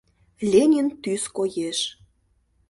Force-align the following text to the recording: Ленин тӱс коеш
Ленин 0.51 0.87
тӱс 1.01 1.23
коеш 1.35 1.79